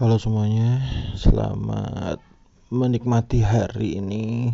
Halo 0.00 0.16
semuanya, 0.16 0.80
selamat 1.12 2.24
menikmati 2.72 3.44
hari 3.44 4.00
ini. 4.00 4.48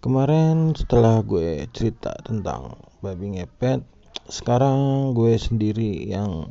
Kemarin 0.00 0.72
setelah 0.72 1.20
gue 1.20 1.68
cerita 1.68 2.16
tentang 2.24 2.80
babi 3.04 3.36
ngepet, 3.36 3.84
sekarang 4.32 5.12
gue 5.12 5.36
sendiri 5.36 6.08
yang 6.08 6.48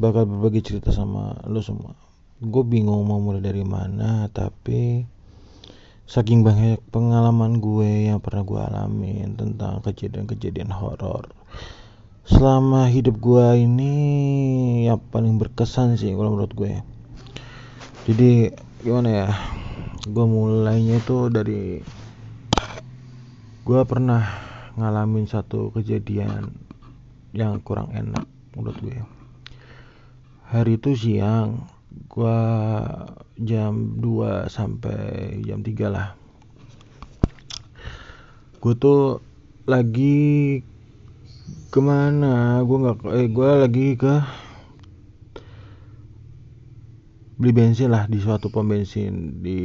bakal 0.00 0.24
berbagi 0.24 0.64
cerita 0.64 0.96
sama 0.96 1.36
lo 1.44 1.60
semua. 1.60 1.92
Gue 2.40 2.64
bingung 2.64 3.04
mau 3.04 3.20
mulai 3.20 3.44
dari 3.44 3.68
mana, 3.68 4.24
tapi 4.32 5.04
saking 6.08 6.40
banyak 6.40 6.80
pengalaman 6.88 7.60
gue 7.60 8.08
yang 8.08 8.24
pernah 8.24 8.48
gue 8.48 8.60
alamin 8.64 9.36
tentang 9.36 9.84
kejadian-kejadian 9.84 10.72
horor 10.72 11.28
selama 12.24 12.88
hidup 12.88 13.20
gue 13.20 13.68
ini 13.68 13.92
yang 14.88 14.96
paling 15.12 15.36
berkesan 15.36 16.00
sih 16.00 16.08
kalau 16.16 16.32
menurut 16.32 16.56
gue 16.56 16.80
jadi 18.04 18.52
gimana 18.84 19.08
ya? 19.08 19.28
Gue 20.04 20.28
mulainya 20.28 21.00
itu 21.00 21.32
dari 21.32 21.80
gue 23.64 23.80
pernah 23.88 24.20
ngalamin 24.76 25.24
satu 25.24 25.72
kejadian 25.72 26.52
yang 27.32 27.64
kurang 27.64 27.88
enak 27.96 28.28
menurut 28.52 28.76
gue 28.84 29.00
hari 30.52 30.76
itu 30.76 30.92
siang 30.92 31.64
gue 32.12 32.38
jam 33.40 33.98
2 33.98 34.52
sampai 34.52 35.40
jam 35.42 35.64
3 35.64 35.88
lah. 35.88 36.12
Gue 38.60 38.74
tuh 38.76 39.24
lagi 39.64 40.60
ke 41.72 41.80
mana? 41.80 42.60
Gue 42.62 42.76
nggak 42.84 42.98
eh 43.16 43.28
gue 43.32 43.50
lagi 43.66 43.86
ke 43.96 44.43
beli 47.34 47.52
bensin 47.52 47.90
lah 47.90 48.06
di 48.06 48.18
suatu 48.22 48.50
pom 48.50 48.66
bensin 48.66 49.42
di 49.42 49.58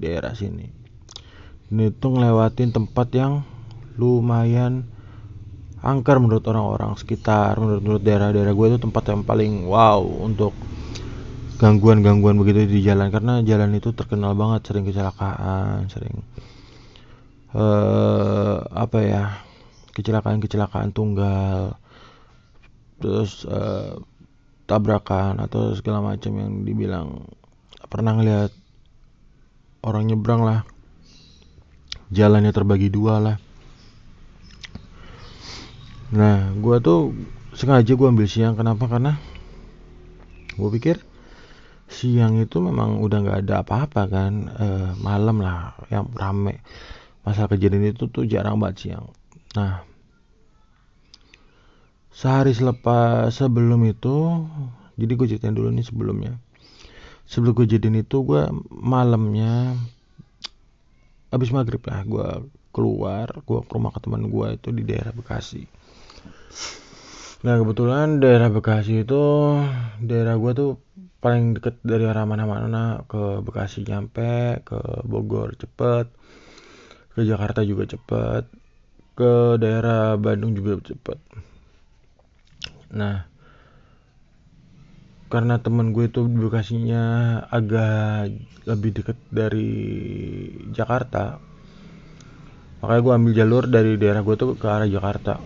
daerah 0.00 0.32
sini. 0.32 0.66
Ini 1.72 1.88
tuh 1.96 2.16
ngelewatin 2.16 2.72
tempat 2.72 3.08
yang 3.16 3.44
lumayan 3.96 4.88
angker 5.82 6.16
menurut 6.22 6.46
orang-orang 6.46 6.94
sekitar 6.94 7.58
menurut, 7.58 7.82
menurut 7.82 8.02
daerah-daerah 8.06 8.54
gue 8.54 8.66
itu 8.70 8.78
tempat 8.78 9.02
yang 9.10 9.26
paling 9.26 9.66
wow 9.66 9.98
untuk 10.00 10.54
gangguan-gangguan 11.58 12.38
begitu 12.38 12.66
di 12.70 12.86
jalan 12.86 13.10
karena 13.10 13.42
jalan 13.42 13.74
itu 13.74 13.90
terkenal 13.90 14.34
banget 14.38 14.66
sering 14.66 14.86
kecelakaan 14.86 15.90
sering 15.90 16.22
uh, 17.54 18.62
apa 18.70 18.98
ya 19.02 19.24
kecelakaan-kecelakaan 19.92 20.94
tunggal 20.94 21.76
terus 23.02 23.42
uh, 23.50 23.98
tabrakan 24.72 25.36
atau 25.44 25.76
segala 25.76 26.00
macam 26.00 26.32
yang 26.40 26.64
dibilang. 26.64 27.28
Pernah 27.92 28.16
ngeliat 28.16 28.50
orang 29.84 30.08
nyebrang 30.08 30.40
lah. 30.40 30.64
Jalannya 32.08 32.52
terbagi 32.56 32.88
dua 32.88 33.20
lah. 33.20 33.36
Nah 36.16 36.56
gue 36.56 36.76
tuh 36.80 37.12
sengaja 37.52 37.92
gue 37.92 38.08
ambil 38.08 38.24
siang. 38.24 38.56
Kenapa? 38.56 38.88
Karena 38.88 39.20
gue 40.56 40.70
pikir 40.72 40.96
siang 41.92 42.40
itu 42.40 42.56
memang 42.64 43.04
udah 43.04 43.18
nggak 43.20 43.38
ada 43.44 43.54
apa-apa 43.60 44.02
kan. 44.08 44.32
E, 44.56 44.66
malam 45.04 45.44
lah 45.44 45.76
yang 45.92 46.08
rame. 46.16 46.64
Masalah 47.28 47.52
kejadian 47.52 47.92
itu 47.92 48.08
tuh 48.08 48.24
jarang 48.24 48.56
banget 48.56 48.88
siang. 48.88 49.12
Nah 49.52 49.91
sehari 52.12 52.52
selepas 52.52 53.32
sebelum 53.32 53.88
itu 53.88 54.44
jadi 55.00 55.12
gue 55.16 55.26
ceritain 55.26 55.56
dulu 55.56 55.72
nih 55.72 55.86
sebelumnya. 55.88 56.32
Sebelum 57.24 57.56
gue 57.56 57.66
jadiin 57.66 58.04
itu 58.04 58.20
gue 58.22 58.52
malamnya 58.68 59.72
habis 61.32 61.48
maghrib 61.48 61.80
lah 61.88 62.04
gue 62.04 62.28
keluar 62.76 63.32
gue 63.40 63.58
ke 63.64 63.72
rumah 63.72 63.92
ke 63.92 64.00
teman 64.04 64.28
gue 64.28 64.46
itu 64.60 64.68
di 64.68 64.84
daerah 64.84 65.16
Bekasi. 65.16 65.64
Nah 67.42 67.56
kebetulan 67.56 68.20
daerah 68.20 68.52
Bekasi 68.52 69.02
itu 69.02 69.22
daerah 70.04 70.36
gue 70.36 70.52
tuh 70.52 70.70
paling 71.24 71.56
deket 71.56 71.80
dari 71.80 72.04
arah 72.04 72.28
mana-mana 72.28 73.08
ke 73.08 73.40
Bekasi 73.40 73.88
nyampe 73.88 74.60
ke 74.66 74.78
Bogor 75.08 75.56
cepet 75.56 76.12
ke 77.16 77.20
Jakarta 77.24 77.64
juga 77.64 77.88
cepet 77.88 78.44
ke 79.16 79.56
daerah 79.56 80.16
Bandung 80.20 80.52
juga 80.52 80.80
cepet 80.82 81.16
nah 82.92 83.26
karena 85.32 85.56
temen 85.56 85.96
gue 85.96 86.12
itu 86.12 86.28
Bekasinya 86.28 87.02
agak 87.48 88.36
lebih 88.68 88.90
deket 89.00 89.16
dari 89.32 89.72
Jakarta 90.76 91.40
makanya 92.82 93.00
gue 93.00 93.12
ambil 93.14 93.32
jalur 93.32 93.64
dari 93.70 93.94
daerah 93.94 94.26
gue 94.26 94.34
tuh 94.34 94.58
ke 94.58 94.66
arah 94.66 94.90
Jakarta. 94.90 95.38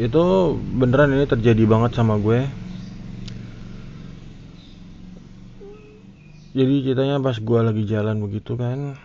Itu 0.00 0.56
beneran 0.56 1.12
ini 1.12 1.28
terjadi 1.28 1.68
banget 1.68 2.00
sama 2.00 2.16
gue. 2.16 2.48
Jadi 6.56 6.74
ceritanya 6.80 7.20
pas 7.20 7.36
gue 7.36 7.60
lagi 7.60 7.84
jalan 7.84 8.24
begitu 8.24 8.56
kan 8.56 8.96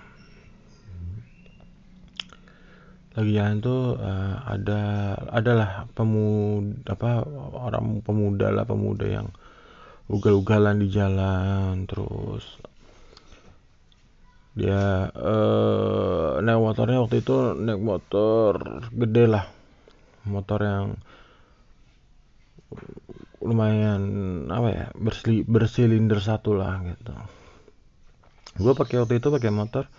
lagi 3.13 3.31
jalan 3.38 3.62
tuh 3.62 3.94
uh, 3.97 4.41
ada 4.50 4.81
adalah 5.29 5.85
pemuda 5.94 6.97
apa 6.97 7.22
orang 7.53 8.01
pemuda 8.01 8.50
lah 8.50 8.66
pemuda 8.66 9.06
yang 9.06 9.28
ugal-ugalan 10.09 10.81
di 10.81 10.90
jalan 10.90 11.85
terus 11.85 12.57
dia 14.53 15.09
uh, 15.09 16.38
naik 16.46 16.62
motornya 16.62 17.02
waktu 17.02 17.25
itu 17.25 17.57
naik 17.57 17.81
motor 17.81 18.85
gede 18.94 19.25
lah. 19.25 19.50
Motor 20.29 20.59
yang 20.62 20.88
lumayan 23.44 24.02
apa 24.47 24.68
ya 24.69 24.85
bersili, 24.94 25.41
bersilinder 25.41 26.22
satu 26.22 26.53
lah 26.53 26.85
gitu. 26.85 27.13
Gue 28.62 28.73
pakai 28.78 29.02
waktu 29.02 29.18
itu 29.18 29.34
pakai 29.34 29.50
motor 29.50 29.90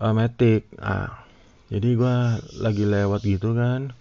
uh, 0.00 0.12
matic 0.16 0.64
ah 0.80 1.28
jadi 1.72 1.88
gue 1.96 2.16
lagi 2.60 2.84
lewat 2.84 3.24
gitu 3.24 3.56
kan. 3.56 3.96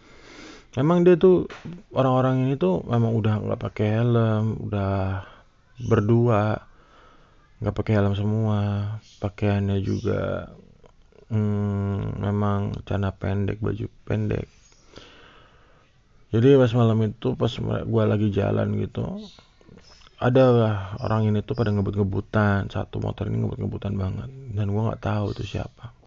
Emang 0.76 1.06
dia 1.08 1.16
tuh 1.16 1.48
orang-orang 1.96 2.50
ini 2.50 2.54
tuh 2.60 2.84
memang 2.84 3.16
udah 3.16 3.40
nggak 3.40 3.62
pakai 3.62 3.88
helm 4.04 4.68
udah 4.68 5.24
berdua. 5.88 6.60
Nggak 7.64 7.76
pakai 7.78 7.94
helm 7.96 8.14
semua. 8.20 8.60
Pakaiannya 9.24 9.80
juga 9.80 10.52
hmm, 11.32 12.20
memang 12.20 12.84
celana 12.84 13.16
pendek 13.16 13.64
baju 13.64 13.88
pendek. 14.04 14.50
Jadi 16.34 16.58
pas 16.58 16.74
malam 16.76 17.00
itu 17.06 17.38
pas 17.38 17.54
gue 17.86 18.04
lagi 18.04 18.28
jalan 18.34 18.74
gitu 18.82 19.22
ada 20.24 20.44
orang 21.04 21.28
ini 21.28 21.44
tuh 21.44 21.56
pada 21.56 21.72
ngebut-ngebutan. 21.72 22.68
Satu 22.68 23.00
motor 23.00 23.32
ini 23.32 23.44
ngebut-ngebutan 23.44 23.94
banget. 23.96 24.30
Dan 24.52 24.72
gue 24.72 24.82
nggak 24.84 25.04
tahu 25.04 25.32
itu 25.32 25.44
siapa 25.48 26.03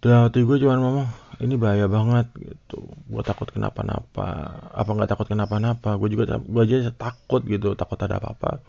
dalam 0.00 0.28
hati 0.28 0.40
gue 0.48 0.56
cuma 0.60 0.80
ngomong 0.80 1.08
ini 1.40 1.56
bahaya 1.56 1.88
banget 1.88 2.28
gitu. 2.36 2.88
Gue 3.08 3.22
takut 3.24 3.48
kenapa-napa. 3.48 4.60
Apa 4.72 4.90
nggak 4.92 5.10
takut 5.12 5.28
kenapa-napa? 5.28 5.96
Gue 5.96 6.12
juga 6.12 6.40
gue 6.40 6.62
aja 6.64 6.92
takut 6.92 7.44
gitu 7.44 7.76
takut 7.76 8.00
ada 8.00 8.20
apa-apa. 8.20 8.60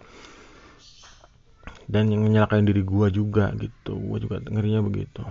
Dan 1.87 2.11
yang 2.11 2.23
menyalahkan 2.23 2.63
diri 2.63 2.83
gue 2.83 3.07
juga 3.11 3.51
gitu 3.59 3.95
gue 3.95 4.17
juga 4.23 4.39
ngerinya 4.43 4.83
begitu. 4.83 5.23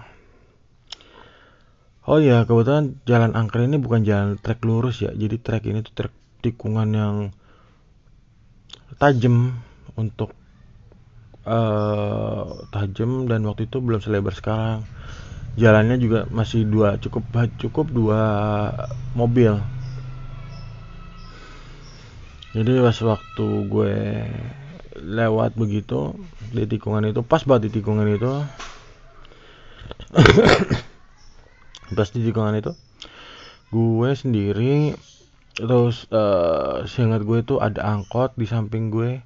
Oh 2.08 2.16
ya 2.16 2.48
kebetulan 2.48 2.96
jalan 3.04 3.36
angker 3.36 3.64
ini 3.64 3.76
bukan 3.76 4.04
jalan 4.04 4.40
trek 4.40 4.64
lurus 4.64 5.04
ya. 5.04 5.12
Jadi 5.12 5.36
trek 5.40 5.68
ini 5.68 5.84
tuh 5.84 5.92
trek 5.92 6.12
tikungan 6.40 6.88
yang 6.96 7.16
tajam 8.96 9.56
untuk 9.96 10.32
uh, 11.44 12.68
tajam 12.72 13.28
dan 13.28 13.44
waktu 13.48 13.68
itu 13.68 13.80
belum 13.80 14.00
selebar 14.00 14.32
sekarang 14.36 14.84
jalannya 15.58 15.96
juga 15.98 16.30
masih 16.30 16.66
dua 16.66 17.00
cukup 17.02 17.26
cukup 17.58 17.86
dua 17.90 18.22
mobil. 19.18 19.58
Jadi 22.50 22.82
pas 22.82 22.98
waktu 22.98 23.46
gue 23.70 23.96
lewat 24.98 25.54
begitu 25.54 26.18
di 26.50 26.66
tikungan 26.66 27.06
itu 27.06 27.22
pas 27.22 27.46
banget 27.46 27.70
di 27.70 27.78
tikungan 27.78 28.10
itu 28.10 28.42
pas 31.96 32.08
di 32.10 32.20
tikungan 32.26 32.58
itu 32.58 32.74
gue 33.70 34.10
sendiri 34.18 34.98
terus 35.54 36.10
uh, 36.10 36.82
seingat 36.90 37.22
gue 37.22 37.38
itu 37.38 37.62
ada 37.62 37.86
angkot 37.86 38.34
di 38.34 38.46
samping 38.50 38.90
gue. 38.90 39.22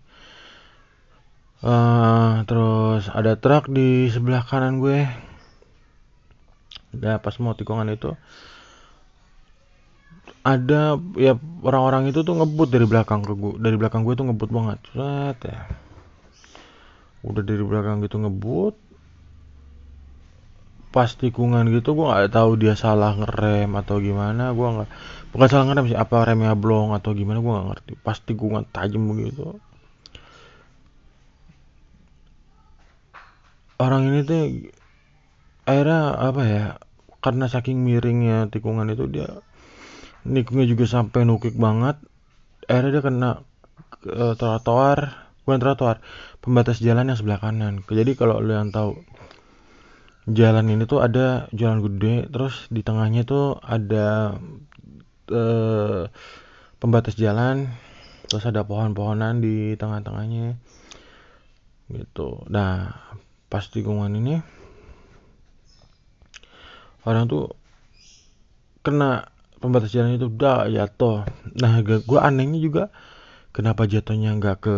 Uh, 1.64 2.44
terus 2.44 3.08
ada 3.08 3.40
truk 3.40 3.72
di 3.72 4.12
sebelah 4.12 4.44
kanan 4.44 4.84
gue 4.84 5.08
Nah 7.00 7.18
pas 7.18 7.34
mau 7.42 7.54
tikungan 7.54 7.88
itu 7.90 8.14
ada 10.44 11.00
ya 11.16 11.40
orang-orang 11.64 12.12
itu 12.12 12.20
tuh 12.20 12.36
ngebut 12.36 12.68
dari 12.68 12.84
belakang 12.84 13.24
ke 13.24 13.32
gue 13.32 13.52
dari 13.56 13.76
belakang 13.80 14.04
gue 14.04 14.14
tuh 14.16 14.26
ngebut 14.28 14.50
banget. 14.52 14.78
Set, 14.92 15.38
ya. 15.48 15.60
Udah 17.24 17.40
dari 17.40 17.64
belakang 17.64 18.04
gitu 18.04 18.20
ngebut 18.20 18.76
pas 20.94 21.10
tikungan 21.10 21.66
gitu 21.74 21.98
gue 21.98 22.06
nggak 22.06 22.30
tahu 22.30 22.54
dia 22.54 22.78
salah 22.78 23.18
ngerem 23.18 23.66
atau 23.74 23.98
gimana 23.98 24.54
gue 24.54 24.68
nggak 24.78 24.90
bukan 25.34 25.48
salah 25.50 25.66
ngerem 25.66 25.90
sih 25.90 25.98
apa 25.98 26.22
remnya 26.22 26.54
blong 26.54 26.94
atau 26.94 27.10
gimana 27.18 27.42
gue 27.42 27.50
nggak 27.50 27.68
ngerti. 27.74 27.92
Pas 27.98 28.18
tikungan 28.22 28.62
tajam 28.70 29.02
begitu 29.10 29.58
orang 33.78 34.02
ini 34.06 34.20
tuh 34.22 34.42
akhirnya 35.66 36.14
apa 36.14 36.42
ya 36.46 36.66
karena 37.24 37.48
saking 37.48 37.80
miringnya 37.80 38.52
tikungan 38.52 38.92
itu 38.92 39.08
dia 39.08 39.40
nikungnya 40.28 40.68
juga 40.68 40.84
sampai 40.84 41.24
nukik 41.24 41.56
banget. 41.56 41.96
Akhirnya 42.68 43.00
dia 43.00 43.02
kena 43.04 43.30
uh, 44.12 44.34
trotoar 44.36 45.24
bukan 45.44 45.60
trotoar 45.60 45.96
pembatas 46.44 46.84
jalan 46.84 47.08
yang 47.08 47.16
sebelah 47.16 47.40
kanan. 47.40 47.80
Jadi 47.88 48.12
kalau 48.12 48.44
lo 48.44 48.52
yang 48.52 48.68
tahu 48.68 49.00
jalan 50.28 50.68
ini 50.68 50.84
tuh 50.84 51.00
ada 51.00 51.48
jalan 51.52 51.84
gede 51.84 52.28
terus 52.28 52.68
di 52.68 52.80
tengahnya 52.80 53.28
tuh 53.28 53.60
ada 53.60 54.36
uh, 55.32 56.08
pembatas 56.80 57.16
jalan 57.16 57.72
terus 58.28 58.44
ada 58.48 58.64
pohon-pohonan 58.64 59.40
di 59.40 59.76
tengah-tengahnya 59.80 60.56
gitu. 61.92 62.44
Nah 62.48 62.92
pas 63.52 63.64
tikungan 63.68 64.12
ini 64.16 64.40
orang 67.04 67.24
tuh 67.30 67.52
kena 68.84 69.32
pembatas 69.60 69.92
jalan 69.92 70.16
itu 70.16 70.28
udah 70.28 70.68
jatuh 70.68 71.24
nah 71.56 71.80
gue 71.80 72.20
anehnya 72.20 72.60
juga 72.60 72.84
kenapa 73.54 73.86
jatuhnya 73.86 74.34
nggak 74.36 74.56
ke 74.60 74.76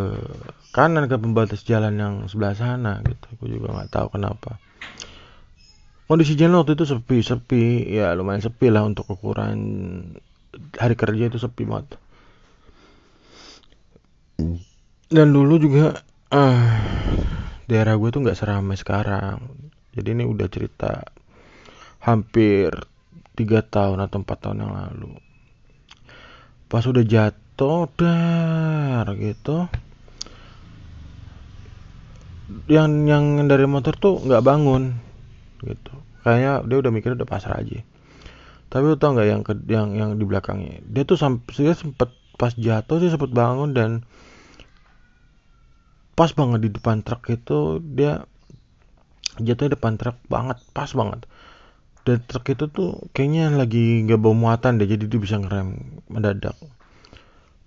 kanan 0.76 1.08
ke 1.08 1.16
pembatas 1.16 1.64
jalan 1.64 1.96
yang 1.96 2.14
sebelah 2.28 2.52
sana 2.52 3.00
gitu. 3.08 3.26
Gue 3.40 3.48
juga 3.56 3.72
nggak 3.72 3.88
tahu 3.88 4.06
kenapa. 4.12 4.60
Kondisi 6.04 6.36
jalan 6.36 6.60
waktu 6.60 6.76
itu 6.76 6.84
sepi 6.84 7.24
sepi. 7.24 7.64
Ya 7.96 8.12
lumayan 8.12 8.44
sepi 8.44 8.68
lah 8.68 8.84
untuk 8.84 9.08
ukuran 9.08 9.56
hari 10.76 10.94
kerja 10.94 11.32
itu 11.32 11.40
sepi 11.40 11.64
banget. 11.64 11.96
Dan 15.08 15.32
dulu 15.32 15.56
juga 15.56 16.04
uh, 16.36 16.60
daerah 17.64 17.96
gue 17.96 18.08
tuh 18.12 18.20
nggak 18.20 18.36
seramai 18.36 18.76
sekarang. 18.76 19.40
Jadi 19.96 20.12
ini 20.12 20.28
udah 20.28 20.52
cerita 20.52 21.00
hampir 22.06 22.70
tiga 23.34 23.66
tahun 23.66 23.98
atau 23.98 24.22
empat 24.22 24.38
tahun 24.38 24.62
yang 24.62 24.72
lalu. 24.72 25.18
Pas 26.70 26.86
udah 26.86 27.02
jatuh 27.02 27.90
dar 27.98 29.10
gitu. 29.18 29.66
Yang 32.70 32.90
yang 33.10 33.24
dari 33.50 33.66
motor 33.66 33.98
tuh 33.98 34.22
nggak 34.22 34.46
bangun 34.46 34.94
gitu. 35.66 35.92
Kayaknya 36.22 36.62
dia 36.62 36.76
udah 36.78 36.92
mikir 36.94 37.18
udah 37.18 37.26
pasrah 37.26 37.58
aja. 37.58 37.82
Tapi 38.70 38.82
lu 38.86 38.94
tau 38.94 39.14
nggak 39.14 39.26
yang 39.26 39.42
ke 39.42 39.52
yang 39.66 39.88
yang 39.98 40.10
di 40.14 40.22
belakangnya? 40.22 40.82
Dia 40.86 41.02
tuh 41.02 41.18
sampai 41.18 41.50
dia 41.58 41.74
sempet 41.74 42.10
pas 42.38 42.54
jatuh 42.54 43.02
sih 43.02 43.10
sempet 43.10 43.34
bangun 43.34 43.74
dan 43.74 43.90
pas 46.14 46.30
banget 46.32 46.64
di 46.64 46.70
depan 46.72 47.02
truk 47.02 47.28
itu 47.28 47.82
dia 47.82 48.24
jatuh 49.36 49.68
di 49.68 49.72
depan 49.76 50.00
truk 50.00 50.16
banget 50.32 50.60
pas 50.72 50.88
banget 50.96 51.28
dan 52.06 52.22
truk 52.22 52.54
itu 52.54 52.70
tuh 52.70 53.10
kayaknya 53.10 53.50
lagi 53.50 54.06
nggak 54.06 54.22
bawa 54.22 54.34
muatan 54.38 54.78
deh 54.78 54.86
jadi 54.86 55.10
dia 55.10 55.18
bisa 55.18 55.42
ngerem 55.42 55.98
mendadak. 56.06 56.54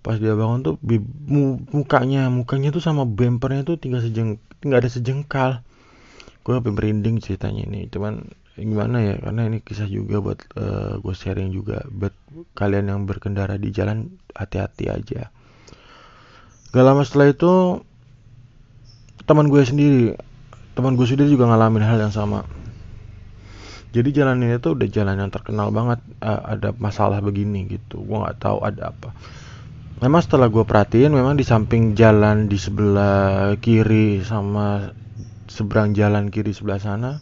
Pas 0.00 0.16
dia 0.16 0.32
bangun 0.32 0.64
tuh 0.64 0.74
mukanya 1.76 2.32
mukanya 2.32 2.72
tuh 2.72 2.80
sama 2.80 3.04
bempernya 3.04 3.68
tuh 3.68 3.76
tinggal 3.76 4.00
sejeng 4.00 4.40
nggak 4.64 4.80
ada 4.80 4.88
sejengkal. 4.88 5.50
Gue 6.40 6.56
sampai 6.56 6.72
merinding 6.72 7.20
ceritanya 7.20 7.68
ini 7.68 7.92
cuman 7.92 8.32
gimana 8.56 9.04
ya 9.04 9.14
karena 9.20 9.44
ini 9.44 9.60
kisah 9.60 9.88
juga 9.92 10.24
buat 10.24 10.40
uh, 10.56 10.64
eh, 10.64 10.92
gue 11.04 11.14
sharing 11.14 11.52
juga. 11.52 11.84
Buat 11.92 12.16
kalian 12.56 12.88
yang 12.88 13.00
berkendara 13.04 13.60
di 13.60 13.68
jalan 13.76 14.08
hati-hati 14.32 14.88
aja. 14.88 15.28
Gak 16.72 16.84
lama 16.86 17.04
setelah 17.04 17.28
itu 17.28 17.84
teman 19.28 19.52
gue 19.52 19.60
sendiri 19.60 20.16
teman 20.72 20.96
gue 20.96 21.04
sendiri 21.04 21.28
juga 21.28 21.44
ngalamin 21.44 21.84
hal 21.84 22.00
yang 22.00 22.14
sama 22.14 22.48
jadi 23.90 24.22
jalan 24.22 24.46
ini 24.46 24.62
tuh 24.62 24.78
udah 24.78 24.88
jalan 24.88 25.18
yang 25.18 25.30
terkenal 25.34 25.74
banget 25.74 25.98
uh, 26.22 26.54
ada 26.54 26.70
masalah 26.78 27.18
begini 27.18 27.66
gitu. 27.66 27.98
Gue 28.06 28.22
nggak 28.22 28.38
tahu 28.38 28.62
ada 28.62 28.94
apa. 28.94 29.10
Memang 30.00 30.22
setelah 30.22 30.46
gue 30.46 30.62
perhatiin 30.62 31.10
memang 31.10 31.34
di 31.34 31.44
samping 31.44 31.98
jalan 31.98 32.46
di 32.46 32.56
sebelah 32.56 33.58
kiri 33.58 34.22
sama 34.22 34.94
seberang 35.50 35.92
jalan 35.92 36.30
kiri 36.30 36.54
sebelah 36.54 36.78
sana 36.78 37.18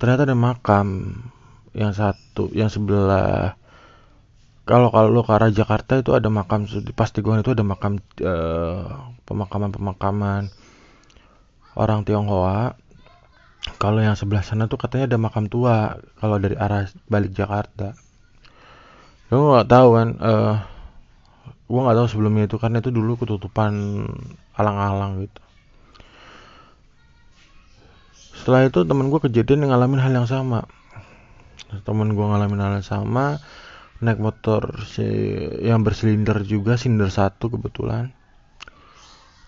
ternyata 0.00 0.24
ada 0.24 0.32
makam 0.32 1.20
yang 1.76 1.92
satu 1.92 2.48
yang 2.56 2.72
sebelah. 2.72 3.60
Kalau 4.64 4.88
kalau 4.88 5.12
lo 5.12 5.20
ke 5.20 5.32
arah 5.36 5.52
Jakarta 5.52 6.00
itu 6.00 6.16
ada 6.16 6.32
makam 6.32 6.64
di 6.64 6.92
Pastiguan 6.96 7.44
itu 7.44 7.52
ada 7.52 7.62
makam 7.66 8.00
uh, 8.24 9.12
pemakaman 9.28 9.70
pemakaman 9.70 10.48
orang 11.76 12.02
Tionghoa 12.08 12.74
kalau 13.80 14.00
yang 14.00 14.16
sebelah 14.16 14.40
sana 14.40 14.68
tuh 14.68 14.80
katanya 14.80 15.12
ada 15.14 15.18
makam 15.20 15.48
tua 15.48 16.00
kalau 16.16 16.36
dari 16.40 16.56
arah 16.56 16.88
balik 17.08 17.36
Jakarta. 17.36 17.92
Gue 19.28 19.40
nggak 19.40 19.68
tahu 19.68 19.88
kan 19.94 20.08
uh, 20.18 20.28
eh, 20.28 20.56
gue 21.68 21.80
nggak 21.80 21.96
tahu 22.02 22.06
sebelumnya 22.08 22.44
itu 22.48 22.56
karena 22.56 22.82
itu 22.82 22.90
dulu 22.90 23.20
ketutupan 23.20 23.72
alang-alang 24.56 25.28
gitu. 25.28 25.40
Setelah 28.40 28.66
itu 28.68 28.80
temen 28.88 29.12
gue 29.12 29.20
kejadian 29.20 29.68
ngalamin 29.68 30.00
hal 30.00 30.12
yang 30.16 30.28
sama. 30.28 30.64
Temen 31.84 32.16
gue 32.16 32.26
ngalamin 32.26 32.60
hal 32.60 32.72
yang 32.80 32.88
sama 32.88 33.38
naik 34.00 34.16
motor 34.16 34.80
si 34.88 35.04
yang 35.60 35.84
bersilinder 35.84 36.40
juga 36.48 36.80
silinder 36.80 37.12
satu 37.12 37.52
kebetulan 37.52 38.16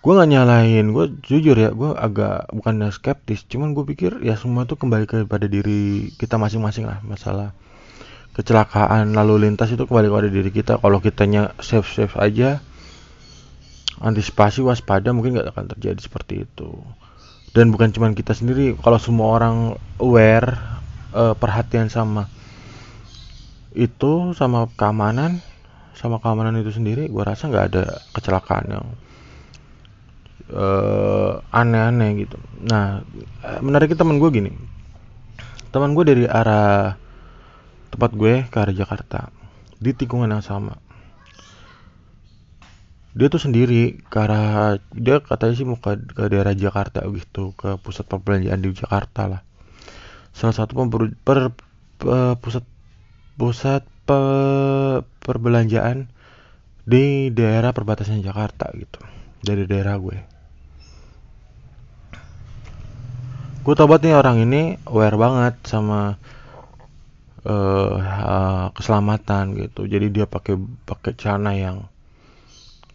gue 0.03 0.13
nggak 0.19 0.31
nyalain 0.35 0.87
gue 0.91 1.05
jujur 1.23 1.55
ya 1.55 1.71
gue 1.71 1.95
agak 1.95 2.51
bukannya 2.51 2.91
skeptis. 2.91 3.47
Cuman 3.47 3.71
gue 3.71 3.87
pikir 3.87 4.19
ya 4.27 4.35
semua 4.35 4.67
tuh 4.67 4.75
kembali 4.75 5.07
kepada 5.07 5.47
diri 5.47 6.11
kita 6.19 6.43
masing-masing 6.43 6.91
lah. 6.91 6.99
Masalah 7.07 7.55
kecelakaan 8.35 9.15
lalu 9.15 9.47
lintas 9.47 9.71
itu 9.71 9.87
kembali 9.87 10.11
kepada 10.11 10.29
diri 10.29 10.51
kita. 10.51 10.83
Kalau 10.83 10.99
kitanya 10.99 11.55
safe 11.63 11.87
safe 11.87 12.19
aja 12.19 12.59
antisipasi 14.03 14.67
waspada 14.67 15.15
mungkin 15.15 15.39
nggak 15.39 15.55
akan 15.55 15.71
terjadi 15.79 16.03
seperti 16.03 16.51
itu. 16.51 16.83
Dan 17.55 17.71
bukan 17.71 17.95
cuma 17.95 18.11
kita 18.11 18.35
sendiri 18.35 18.75
kalau 18.83 18.99
semua 18.99 19.39
orang 19.39 19.79
aware 20.03 20.59
uh, 21.15 21.39
perhatian 21.39 21.87
sama 21.87 22.27
itu 23.73 24.35
sama 24.35 24.67
keamanan 24.75 25.41
sama 25.97 26.19
keamanan 26.19 26.59
itu 26.61 26.75
sendiri 26.75 27.09
gue 27.09 27.23
rasa 27.25 27.49
nggak 27.49 27.67
ada 27.73 27.85
kecelakaan 28.17 28.65
yang 28.69 28.85
uh, 30.51 31.39
aneh-aneh 31.55 32.27
gitu. 32.27 32.37
Nah 32.67 33.07
menariknya 33.63 34.03
teman 34.03 34.19
gue 34.19 34.31
gini. 34.33 34.51
Teman 35.71 35.95
gue 35.95 36.05
dari 36.05 36.25
arah 36.27 36.99
tempat 37.93 38.11
gue 38.17 38.49
ke 38.49 38.57
arah 38.57 38.75
Jakarta 38.75 39.29
di 39.79 39.93
tikungan 39.95 40.33
yang 40.33 40.45
sama. 40.45 40.79
Dia 43.13 43.29
tuh 43.29 43.45
sendiri 43.45 44.01
ke 44.09 44.17
arah 44.17 44.81
dia 44.97 45.21
katanya 45.21 45.55
sih 45.55 45.69
mau 45.69 45.77
ke, 45.77 46.01
ke 46.01 46.33
daerah 46.33 46.57
Jakarta 46.57 47.05
gitu 47.13 47.53
ke 47.53 47.77
pusat 47.79 48.09
perbelanjaan 48.09 48.61
di 48.65 48.73
Jakarta 48.73 49.29
lah. 49.29 49.43
Salah 50.33 50.57
satu 50.57 50.73
pember, 50.81 51.13
per, 51.21 51.53
per, 52.01 52.41
pusat 52.41 52.65
pusat 53.37 53.85
pe, 54.09 54.21
perbelanjaan 55.25 56.09
di 56.89 57.29
daerah 57.31 57.71
perbatasan 57.77 58.25
Jakarta 58.25 58.73
gitu 58.75 58.99
dari 59.43 59.69
daerah 59.69 59.95
gue 59.99 60.32
gue 63.63 63.75
tau 63.79 63.87
banget 63.87 64.11
nih 64.11 64.17
orang 64.19 64.43
ini 64.43 64.75
aware 64.91 65.15
banget 65.15 65.55
sama 65.71 66.19
uh, 67.47 67.95
uh, 68.03 68.67
keselamatan 68.75 69.55
gitu. 69.55 69.87
Jadi 69.87 70.11
dia 70.11 70.27
pakai 70.27 70.59
pakai 70.83 71.15
celana 71.15 71.55
yang 71.55 71.87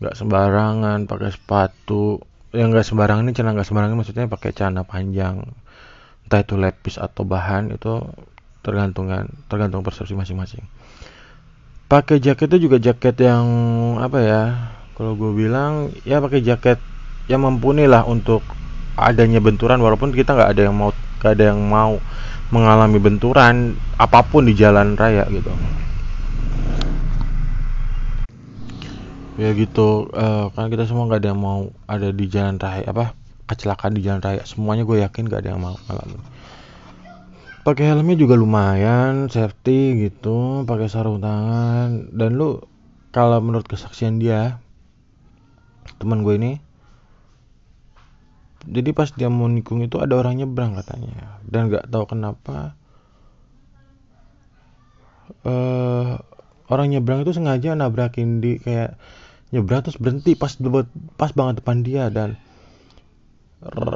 nggak 0.04 0.16
sembarangan 0.20 1.08
pakai 1.08 1.32
sepatu. 1.32 2.20
Yang 2.52 2.68
nggak 2.76 2.88
sembarangan 2.88 3.24
ini 3.28 3.34
celana 3.36 3.56
nggak 3.56 3.68
sembarangan 3.68 3.96
maksudnya 3.96 4.28
pakai 4.28 4.52
celana 4.52 4.84
panjang. 4.84 5.48
Entah 6.28 6.40
itu 6.44 6.60
lepis 6.60 7.00
atau 7.00 7.24
bahan 7.24 7.72
itu 7.72 8.04
tergantungan 8.60 9.32
tergantung 9.48 9.88
persepsi 9.88 10.20
masing-masing. 10.20 10.68
Pakai 11.88 12.20
jaket 12.20 12.52
itu 12.52 12.68
juga 12.68 12.84
jaket 12.84 13.16
yang 13.24 13.48
apa 14.04 14.20
ya 14.20 14.44
kalau 15.00 15.16
gue 15.16 15.32
bilang 15.32 15.96
ya 16.04 16.20
pakai 16.20 16.44
jaket 16.44 16.84
yang 17.32 17.48
mumpuni 17.48 17.88
lah 17.88 18.04
untuk 18.04 18.44
adanya 18.98 19.38
benturan 19.38 19.78
walaupun 19.78 20.10
kita 20.12 20.34
nggak 20.34 20.52
ada 20.58 20.62
yang 20.68 20.76
mau 20.76 20.90
nggak 21.22 21.34
ada 21.38 21.44
yang 21.54 21.62
mau 21.62 22.02
mengalami 22.50 22.98
benturan 22.98 23.78
apa 24.02 24.26
pun 24.26 24.50
di 24.50 24.58
jalan 24.58 24.98
raya 24.98 25.24
gitu. 25.30 25.54
Ya 29.38 29.54
gitu 29.54 30.10
uh, 30.18 30.50
kan 30.58 30.74
kita 30.74 30.90
semua 30.90 31.06
nggak 31.06 31.22
ada 31.22 31.30
yang 31.30 31.42
mau 31.42 31.70
ada 31.86 32.10
di 32.10 32.26
jalan 32.26 32.58
raya 32.58 32.90
apa 32.90 33.14
kecelakaan 33.48 33.96
di 33.96 34.02
jalan 34.04 34.20
raya. 34.20 34.44
Semuanya 34.44 34.84
gue 34.84 35.00
yakin 35.02 35.32
gak 35.32 35.48
ada 35.48 35.56
yang 35.56 35.64
mau 35.64 35.80
ngalamin. 35.88 36.22
Pakai 37.64 37.92
helmnya 37.92 38.16
juga 38.16 38.36
lumayan 38.36 39.28
safety 39.32 40.08
gitu 40.08 40.64
pakai 40.68 40.92
sarung 40.92 41.24
tangan. 41.24 42.12
Dan 42.12 42.36
lu 42.36 42.60
kalau 43.16 43.40
menurut 43.40 43.66
kesaksian 43.66 44.20
dia 44.20 44.60
teman 45.98 46.22
gue 46.22 46.36
ini 46.36 46.52
jadi 48.68 48.92
pas 48.92 49.08
dia 49.16 49.32
mau 49.32 49.48
nikung 49.48 49.80
itu 49.80 49.96
ada 49.98 50.20
orang 50.20 50.44
nyebrang 50.44 50.76
katanya. 50.76 51.40
Dan 51.48 51.72
nggak 51.72 51.88
tahu 51.88 52.04
kenapa 52.12 52.76
uh, 55.48 56.20
orang 56.68 56.88
nyebrang 56.92 57.24
itu 57.24 57.32
sengaja 57.32 57.80
nabrakin 57.80 58.44
di 58.44 58.60
kayak 58.60 59.00
nyebrang 59.56 59.88
terus 59.88 59.96
berhenti 59.96 60.36
pas 60.36 60.52
pas 61.16 61.32
banget 61.32 61.64
depan 61.64 61.80
dia. 61.80 62.12
Dan 62.12 62.36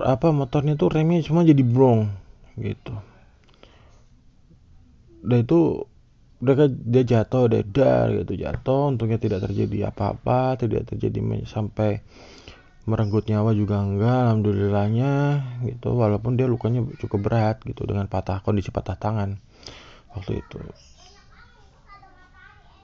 apa 0.08 0.32
motornya 0.32 0.80
tuh 0.80 0.88
remnya 0.88 1.20
cuma 1.20 1.44
jadi 1.44 1.62
brong 1.68 2.08
gitu. 2.56 2.96
Dan 5.22 5.44
itu 5.44 5.86
mereka 6.42 6.66
dia 6.72 7.04
jatuh 7.06 7.46
dia 7.46 7.62
dar 7.62 8.10
gitu 8.10 8.34
jatuh 8.34 8.90
untungnya 8.90 9.22
tidak 9.22 9.46
terjadi 9.46 9.94
apa-apa 9.94 10.58
tidak 10.58 10.90
terjadi 10.90 11.46
sampai 11.46 12.02
merenggut 12.90 13.30
nyawa 13.30 13.54
juga 13.54 13.82
enggak 13.82 14.18
alhamdulillahnya 14.30 15.12
gitu. 15.70 15.94
Walaupun 15.94 16.38
dia 16.38 16.50
lukanya 16.50 16.82
cukup 16.98 17.30
berat 17.30 17.62
gitu 17.62 17.86
dengan 17.86 18.10
patah 18.10 18.42
kondisi 18.42 18.74
patah 18.74 18.98
tangan 18.98 19.38
waktu 20.18 20.42
itu. 20.42 20.60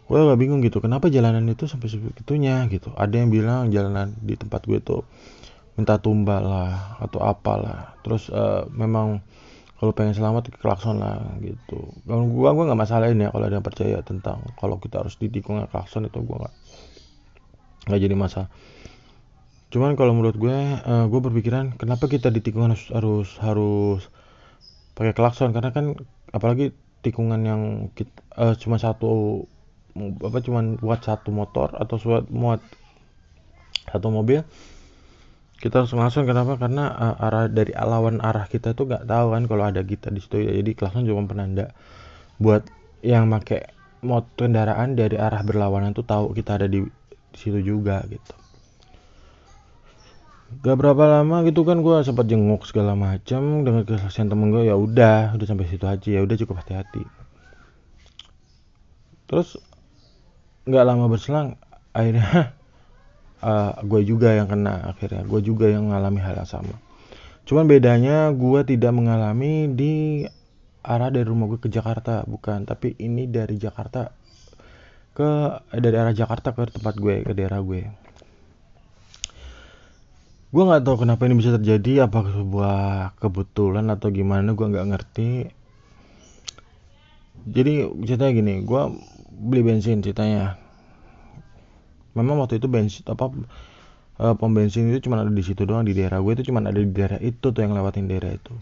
Gue 0.07 0.19
agak 0.23 0.39
bingung 0.39 0.63
gitu. 0.63 0.79
Kenapa 0.79 1.11
jalanan 1.11 1.43
itu 1.51 1.67
sampai 1.67 1.91
sebegitunya 1.91 2.63
gitu? 2.71 2.95
Ada 2.95 3.25
yang 3.25 3.29
bilang 3.33 3.73
jalanan 3.73 4.15
di 4.23 4.39
tempat 4.39 4.63
gue 4.63 4.79
tuh 4.79 5.03
minta 5.75 5.99
tumbal 5.99 6.47
lah 6.47 7.01
atau 7.03 7.19
apalah. 7.19 7.99
Terus 8.05 8.31
uh, 8.31 8.63
memang 8.71 9.19
kalau 9.77 9.93
pengen 9.93 10.15
selamat 10.15 10.49
klakson 10.57 11.03
lah 11.03 11.37
gitu. 11.43 11.91
Kalau 12.07 12.23
gue 12.23 12.49
gue 12.49 12.63
nggak 12.65 12.79
masalah 12.79 13.11
ini 13.11 13.27
ya 13.27 13.29
kalau 13.35 13.45
ada 13.45 13.59
yang 13.59 13.67
percaya 13.67 13.97
tentang 14.01 14.41
kalau 14.55 14.79
kita 14.79 15.03
harus 15.03 15.19
ditikung 15.19 15.59
klakson 15.67 16.07
itu 16.07 16.17
gue 16.23 16.37
nggak 16.39 16.55
nggak 17.87 17.99
jadi 18.03 18.15
masalah 18.15 18.49
cuman 19.67 19.99
kalau 19.99 20.15
menurut 20.15 20.39
gue 20.39 20.57
uh, 20.79 21.05
gue 21.11 21.19
berpikiran 21.19 21.75
kenapa 21.75 22.07
kita 22.07 22.31
di 22.31 22.39
tikungan 22.39 22.71
harus 22.71 22.87
harus 22.91 23.29
harus 23.43 24.01
pakai 24.95 25.13
klakson? 25.13 25.51
Karena 25.51 25.75
kan 25.75 25.99
apalagi 26.31 26.71
tikungan 27.03 27.41
yang 27.43 27.61
kita, 27.91 28.15
uh, 28.39 28.55
cuma 28.55 28.79
satu 28.79 29.43
apa 29.97 30.37
cuman 30.39 30.77
buat 30.79 31.03
satu 31.03 31.33
motor 31.33 31.73
atau 31.75 31.97
buat 31.99 32.29
muat 32.29 32.61
satu 33.89 34.13
mobil 34.13 34.45
kita 35.57 35.83
harus 35.83 35.91
langsung 35.97 36.29
kenapa? 36.29 36.55
Karena 36.55 36.93
uh, 36.93 37.25
arah 37.27 37.49
dari 37.49 37.73
lawan 37.73 38.21
arah 38.21 38.45
kita 38.45 38.77
tuh 38.77 38.87
nggak 38.87 39.09
tahu 39.09 39.27
kan 39.33 39.43
kalau 39.49 39.63
ada 39.65 39.81
kita 39.81 40.13
di 40.13 40.21
situ 40.21 40.37
ya. 40.45 40.53
Jadi 40.53 40.71
kelasnya 40.77 41.09
cuma 41.09 41.25
penanda. 41.25 41.73
Buat 42.37 42.69
yang 43.01 43.25
pakai 43.33 43.73
motor 44.05 44.47
kendaraan 44.47 44.93
dari 44.93 45.17
arah 45.17 45.41
berlawanan 45.41 45.97
tuh 45.97 46.05
tahu 46.05 46.31
kita 46.37 46.61
ada 46.61 46.69
di, 46.69 46.85
di 46.85 47.37
situ 47.37 47.57
juga 47.59 48.05
gitu 48.05 48.46
gak 50.47 50.79
berapa 50.79 51.03
lama 51.19 51.43
gitu 51.43 51.67
kan 51.67 51.83
gue 51.83 52.07
sempat 52.07 52.25
jenguk 52.31 52.63
segala 52.63 52.95
macam 52.95 53.67
dengan 53.67 53.83
kesaksian 53.83 54.31
temen 54.31 54.47
gue 54.49 54.71
ya 54.71 54.79
udah 54.79 55.35
udah 55.35 55.47
sampai 55.47 55.67
situ 55.67 55.83
aja 55.83 56.07
ya 56.07 56.23
udah 56.23 56.35
cukup 56.39 56.63
hati-hati. 56.63 57.03
Terus 59.27 59.59
nggak 60.67 60.85
lama 60.87 61.05
berselang 61.11 61.59
akhirnya 61.91 62.55
uh, 63.47 63.75
gue 63.83 64.01
juga 64.07 64.31
yang 64.39 64.47
kena 64.47 64.95
akhirnya. 64.95 65.27
Gue 65.27 65.43
juga 65.43 65.67
yang 65.67 65.91
mengalami 65.91 66.23
hal 66.23 66.39
yang 66.39 66.49
sama. 66.49 66.79
Cuman 67.43 67.67
bedanya 67.67 68.31
gue 68.31 68.63
tidak 68.63 68.91
mengalami 68.95 69.71
di 69.71 70.23
arah 70.83 71.11
dari 71.11 71.27
rumah 71.27 71.51
gue 71.51 71.59
ke 71.59 71.67
Jakarta 71.67 72.23
bukan. 72.23 72.63
Tapi 72.63 72.95
ini 73.03 73.27
dari 73.27 73.59
Jakarta 73.59 74.07
ke 75.11 75.31
dari 75.75 75.95
arah 75.99 76.15
Jakarta 76.15 76.55
ke 76.55 76.71
tempat 76.71 76.95
gue 76.95 77.25
ke 77.27 77.35
daerah 77.35 77.59
gue 77.59 78.06
gue 80.47 80.63
nggak 80.63 80.83
tahu 80.87 81.03
kenapa 81.03 81.27
ini 81.27 81.35
bisa 81.35 81.59
terjadi 81.59 82.07
apa 82.07 82.23
sebuah 82.23 82.77
kebetulan 83.19 83.91
atau 83.91 84.07
gimana 84.15 84.55
gue 84.55 84.63
nggak 84.63 84.87
ngerti. 84.95 85.31
Jadi 87.47 87.73
ceritanya 88.07 88.31
gini 88.31 88.53
gue 88.63 88.81
beli 89.43 89.61
bensin 89.67 89.99
ceritanya. 89.99 90.55
Memang 92.15 92.39
waktu 92.39 92.63
itu 92.63 92.71
bensin 92.71 93.03
apa 93.11 93.27
uh, 94.23 94.33
pom 94.39 94.55
bensin 94.55 94.87
itu 94.87 95.03
cuma 95.11 95.19
ada 95.19 95.29
di 95.29 95.43
situ 95.43 95.67
doang 95.67 95.83
di 95.83 95.91
daerah 95.91 96.23
gue 96.23 96.31
itu 96.39 96.47
cuma 96.47 96.63
ada 96.63 96.79
di 96.79 96.89
daerah 96.95 97.19
itu 97.19 97.51
tuh 97.51 97.59
yang 97.59 97.75
lewatin 97.75 98.07
daerah 98.07 98.31
itu. 98.31 98.55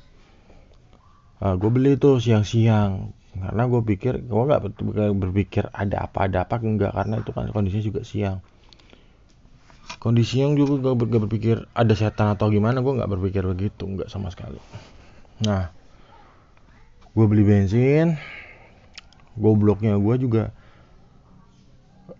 Uh, 1.37 1.53
gue 1.53 1.69
beli 1.69 2.01
itu 2.01 2.17
siang-siang 2.17 3.13
karena 3.35 3.63
gue 3.67 3.81
pikir 3.83 4.25
gue 4.25 4.43
nggak 4.47 4.63
berpikir 5.21 5.69
ada 5.69 6.07
apa 6.07 6.25
ada 6.25 6.47
apa 6.47 6.55
enggak 6.63 6.95
karena 6.95 7.19
itu 7.19 7.29
kan 7.35 7.51
kondisinya 7.51 7.83
juga 7.83 8.01
siang 8.07 8.39
kondisi 10.05 10.37
yang 10.37 10.53
juga 10.53 10.93
gak, 10.93 11.25
berpikir 11.25 11.65
ada 11.73 11.97
setan 11.97 12.37
atau 12.37 12.53
gimana 12.53 12.85
gue 12.85 12.93
nggak 12.93 13.09
berpikir 13.09 13.41
begitu 13.41 13.89
nggak 13.89 14.05
sama 14.05 14.29
sekali. 14.29 14.61
Nah 15.41 15.73
gue 17.17 17.25
beli 17.25 17.41
bensin 17.41 18.21
gobloknya 19.33 19.97
gue 19.97 20.15
juga 20.21 20.53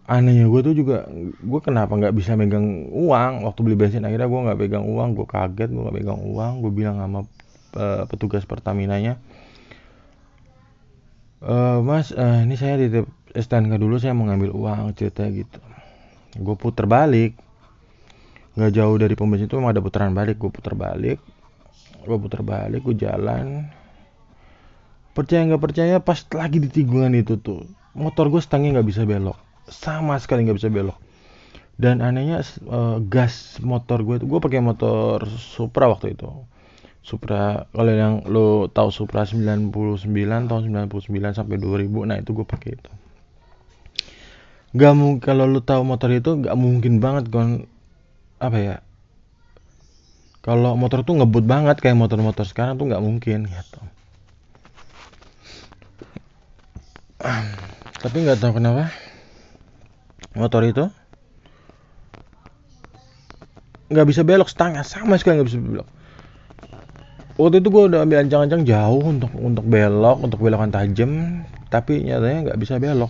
anehnya 0.10 0.50
gue 0.50 0.62
tuh 0.66 0.74
juga 0.74 1.06
gue 1.46 1.60
kenapa 1.62 1.94
nggak 1.94 2.18
bisa 2.18 2.34
megang 2.34 2.90
uang? 2.90 3.46
Waktu 3.46 3.60
beli 3.62 3.78
bensin 3.78 4.02
akhirnya 4.02 4.26
gue 4.26 4.42
nggak 4.50 4.60
pegang 4.66 4.86
uang 4.90 5.14
gue 5.14 5.28
kaget 5.30 5.70
gue 5.70 5.82
nggak 5.86 5.98
pegang 6.02 6.22
uang 6.26 6.66
gue 6.66 6.72
bilang 6.74 6.98
sama 6.98 7.22
uh, 7.78 8.10
petugas 8.10 8.50
Pertamina 8.50 8.98
nya 8.98 9.22
uh, 11.46 11.86
mas 11.86 12.10
uh, 12.18 12.42
ini 12.42 12.58
saya 12.58 12.82
di 12.82 12.90
STNK 13.36 13.78
dulu 13.78 14.02
saya 14.02 14.18
mau 14.18 14.26
ngambil 14.26 14.50
uang 14.58 14.98
cerita 14.98 15.30
gitu. 15.30 15.62
Gue 16.40 16.56
puter 16.58 16.90
balik 16.90 17.46
nggak 18.56 18.72
jauh 18.72 18.96
dari 18.96 19.14
pom 19.20 19.28
bensin 19.28 19.52
itu 19.52 19.60
emang 19.60 19.76
ada 19.76 19.84
putaran 19.84 20.16
balik. 20.16 20.40
Gue 20.40 20.52
puter 20.52 20.74
balik. 20.76 21.20
Gue 22.08 22.18
puter 22.18 22.42
balik 22.42 22.82
gue 22.82 22.96
jalan. 22.96 23.68
Percaya 25.16 25.48
nggak 25.48 25.64
percaya 25.64 25.96
pas 26.04 26.20
lagi 26.36 26.60
di 26.60 26.68
tikungan 26.68 27.16
itu 27.16 27.40
tuh 27.40 27.64
motor 27.96 28.28
gue 28.28 28.44
stangnya 28.44 28.80
nggak 28.80 28.88
bisa 28.88 29.02
belok. 29.08 29.40
Sama 29.72 30.20
sekali 30.20 30.46
nggak 30.46 30.60
bisa 30.60 30.70
belok. 30.70 31.00
Dan 31.76 32.00
anehnya 32.00 32.44
uh, 32.68 33.04
gas 33.04 33.60
motor 33.64 34.04
gue 34.04 34.24
gue 34.24 34.40
pakai 34.40 34.64
motor 34.64 35.24
Supra 35.28 35.92
waktu 35.92 36.16
itu. 36.16 36.30
Supra 37.04 37.68
kalau 37.72 37.92
yang 37.92 38.14
lo 38.28 38.68
tahu 38.72 38.92
Supra 38.92 39.28
99 39.28 39.72
tahun 40.48 40.62
99 40.72 41.12
sampai 41.36 41.56
2000 41.60 42.10
nah 42.10 42.18
itu 42.20 42.32
gue 42.32 42.46
pakai 42.48 42.70
itu. 42.80 42.92
Nggak 44.76 44.94
mungkin 44.96 45.24
kalau 45.24 45.48
lo 45.48 45.64
tahu 45.64 45.84
motor 45.88 46.12
itu 46.12 46.36
nggak 46.44 46.56
mungkin 46.60 47.00
banget 47.00 47.32
kan 47.32 47.68
apa 48.40 48.58
ya? 48.60 48.76
Kalau 50.46 50.78
motor 50.78 51.02
tuh 51.02 51.18
ngebut 51.18 51.42
banget 51.42 51.82
kayak 51.82 51.98
motor-motor 51.98 52.46
sekarang 52.46 52.78
tuh 52.78 52.86
nggak 52.86 53.02
mungkin 53.02 53.50
gitu. 53.50 53.82
Tapi 58.06 58.16
nggak 58.22 58.38
tahu 58.38 58.62
kenapa 58.62 58.94
motor 60.38 60.62
itu 60.68 60.86
nggak 63.90 64.08
bisa 64.10 64.22
belok 64.22 64.52
setengah 64.52 64.86
sama 64.86 65.18
sekali 65.18 65.42
nggak 65.42 65.50
bisa 65.50 65.58
belok. 65.58 65.90
Waktu 67.36 67.60
itu 67.60 67.68
gue 67.68 67.84
udah 67.92 68.00
ambil 68.06 68.22
ancang-ancang 68.24 68.64
jauh 68.64 69.02
untuk 69.02 69.32
untuk 69.36 69.66
belok 69.66 70.18
untuk 70.24 70.40
belokan 70.40 70.72
tajam 70.72 71.42
tapi 71.74 72.06
nyatanya 72.06 72.54
nggak 72.54 72.60
bisa 72.62 72.78
belok. 72.78 73.10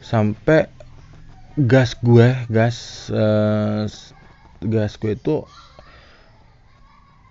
Sampai 0.00 0.79
gas 1.66 1.96
gue 2.00 2.28
gas 2.48 3.08
uh, 3.12 3.84
gas 4.64 4.92
gue 4.96 5.12
itu 5.16 5.44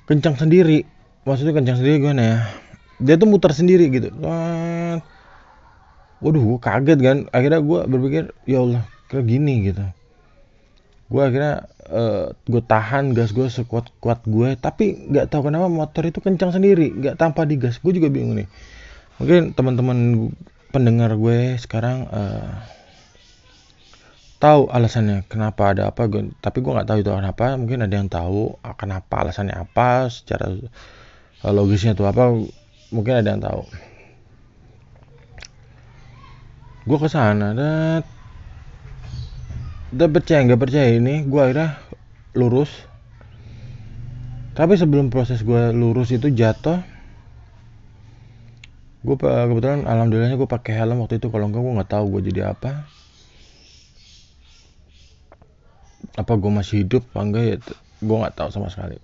kencang 0.09 0.37
sendiri. 0.37 0.85
Maksudnya 1.25 1.53
kencang 1.53 1.77
sendiri 1.77 1.97
gue 2.01 2.13
ya? 2.17 2.49
Dia 2.97 3.15
tuh 3.15 3.29
muter 3.29 3.53
sendiri 3.53 3.89
gitu. 3.93 4.09
Waduh 6.19 6.41
gue 6.41 6.59
kaget 6.59 6.99
kan. 6.99 7.17
Akhirnya 7.29 7.61
gue 7.61 7.79
berpikir 7.85 8.23
ya 8.49 8.65
Allah 8.65 8.83
kayak 9.13 9.25
gini 9.29 9.69
gitu. 9.69 9.85
Gue 11.09 11.21
akhirnya 11.25 11.69
uh, 11.89 12.33
gue 12.45 12.61
tahan 12.65 13.13
gas 13.17 13.33
gue 13.33 13.49
sekuat 13.49 13.89
kuat 13.97 14.21
gue 14.29 14.53
tapi 14.57 15.09
nggak 15.09 15.33
tahu 15.33 15.49
kenapa 15.49 15.65
motor 15.69 16.05
itu 16.05 16.21
kencang 16.21 16.53
sendiri 16.53 16.93
nggak 16.93 17.17
tanpa 17.17 17.45
digas 17.49 17.81
gue 17.81 17.93
juga 17.93 18.09
bingung 18.09 18.37
nih. 18.37 18.49
Mungkin 19.21 19.53
teman-teman 19.57 20.29
pendengar 20.69 21.17
gue 21.17 21.57
sekarang 21.57 22.05
uh, 22.13 22.78
tahu 24.39 24.71
alasannya 24.71 25.27
kenapa 25.27 25.75
ada 25.75 25.91
apa 25.91 26.07
gue 26.07 26.31
tapi 26.39 26.63
gue 26.63 26.71
nggak 26.71 26.87
tahu 26.87 26.97
itu 27.03 27.11
kenapa. 27.11 27.59
Mungkin 27.59 27.83
ada 27.83 27.93
yang 27.93 28.07
tahu 28.07 28.55
ah, 28.63 28.73
kenapa 28.79 29.27
alasannya 29.27 29.53
apa 29.53 30.07
secara 30.07 30.55
uh, 31.43 31.53
logisnya 31.53 31.91
itu 31.91 32.07
apa 32.07 32.31
mungkin 32.95 33.13
ada 33.19 33.35
yang 33.35 33.43
tahu. 33.43 33.61
Gue 36.87 36.97
ke 36.97 37.09
sana 37.11 37.51
dan 37.51 38.01
udah 39.89 40.07
percaya 40.07 40.39
nggak 40.47 40.61
percaya 40.61 40.87
ini 40.95 41.27
gue 41.27 41.41
akhirnya 41.43 41.75
lurus. 42.39 42.71
Tapi 44.55 44.75
sebelum 44.79 45.11
proses 45.11 45.43
gue 45.43 45.75
lurus 45.75 46.15
itu 46.15 46.31
jatuh 46.31 46.79
gue 48.99 49.15
kebetulan 49.15 49.87
alhamdulillahnya 49.87 50.35
gue 50.35 50.47
pakai 50.47 50.79
helm 50.79 51.03
waktu 51.03 51.19
itu. 51.19 51.27
Kalau 51.27 51.51
enggak 51.51 51.59
gue 51.59 51.73
nggak 51.75 51.91
tahu 51.91 52.05
gue 52.15 52.31
jadi 52.31 52.55
apa 52.55 52.87
apa 56.15 56.33
gue 56.35 56.51
masih 56.51 56.85
hidup 56.85 57.03
apa 57.13 57.21
enggak 57.23 57.43
ya 57.45 57.55
gue 57.99 58.17
nggak 58.17 58.35
tahu 58.35 58.49
sama 58.51 58.71
sekali. 58.71 58.97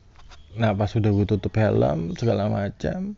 Nah 0.55 0.71
pas 0.71 0.87
sudah 0.87 1.11
gue 1.11 1.25
tutup 1.27 1.51
helm 1.59 2.15
segala 2.15 2.47
macam. 2.47 3.15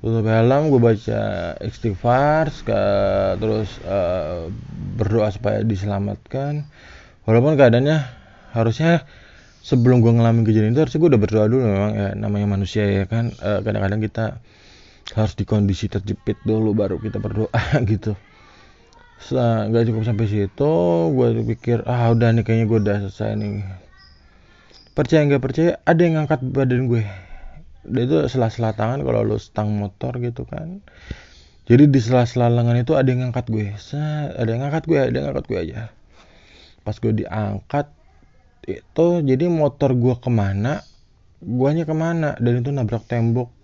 Tutup 0.00 0.24
helm 0.24 0.62
gue 0.72 0.80
baca 0.80 1.20
istighfar 1.60 2.48
terus 3.36 3.68
uh, 3.84 4.48
berdoa 4.96 5.28
supaya 5.28 5.60
diselamatkan. 5.60 6.64
Walaupun 7.28 7.60
keadaannya 7.60 7.98
harusnya 8.56 9.04
sebelum 9.60 10.00
gue 10.00 10.16
ngalamin 10.16 10.48
kejadian 10.48 10.72
itu 10.72 10.82
harusnya 10.88 11.00
gue 11.04 11.10
udah 11.12 11.22
berdoa 11.22 11.44
dulu 11.46 11.62
memang 11.68 11.92
ya 11.92 12.08
namanya 12.16 12.46
manusia 12.48 12.88
ya 12.88 13.04
kan. 13.04 13.28
Uh, 13.44 13.60
kadang-kadang 13.60 14.00
kita 14.00 14.40
harus 15.12 15.34
di 15.36 15.44
kondisi 15.44 15.90
terjepit 15.90 16.38
dulu 16.46 16.72
baru 16.72 16.96
kita 16.96 17.18
berdoa 17.20 17.50
gitu 17.90 18.14
nggak 19.28 19.84
cukup 19.92 20.02
sampai 20.08 20.26
situ 20.26 20.72
gue 21.12 21.28
pikir 21.54 21.84
ah 21.84 22.08
udah 22.08 22.32
nih 22.32 22.42
kayaknya 22.42 22.66
gue 22.66 22.78
udah 22.80 22.96
selesai 23.06 23.36
nih. 23.36 23.62
Percaya 24.96 25.22
nggak 25.28 25.42
percaya 25.44 25.70
ada 25.84 26.00
yang 26.00 26.14
ngangkat 26.18 26.40
badan 26.50 26.88
gue. 26.88 27.04
Dia 27.84 28.02
itu 28.04 28.16
sela-sela 28.32 28.72
tangan 28.72 29.04
kalau 29.04 29.24
lu 29.24 29.36
stang 29.36 29.76
motor 29.76 30.16
gitu 30.20 30.48
kan. 30.48 30.80
Jadi 31.68 31.86
di 31.86 32.00
sela-sela 32.02 32.50
lengan 32.50 32.80
itu 32.80 32.96
ada 32.96 33.06
yang 33.06 33.28
ngangkat 33.28 33.46
gue. 33.52 33.76
Set, 33.76 34.34
ada 34.34 34.48
yang 34.48 34.64
ngangkat 34.66 34.84
gue 34.88 34.98
ada 34.98 35.14
yang 35.14 35.26
ngangkat 35.30 35.46
gue 35.46 35.58
aja. 35.60 35.80
Pas 36.82 36.96
gue 36.96 37.12
diangkat 37.12 37.86
itu 38.66 39.06
jadi 39.24 39.44
motor 39.48 39.94
gue 39.94 40.14
ke 40.16 40.30
mana 40.32 40.80
guanya 41.44 41.84
ke 41.84 41.94
mana. 41.94 42.34
Dan 42.40 42.64
itu 42.64 42.72
nabrak 42.72 43.04
tembok 43.04 43.59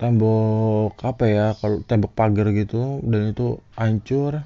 tembok 0.00 0.96
apa 1.04 1.24
ya 1.28 1.46
kalau 1.60 1.84
tembok 1.84 2.16
pagar 2.16 2.48
gitu 2.56 3.04
dan 3.04 3.36
itu 3.36 3.60
hancur. 3.76 4.40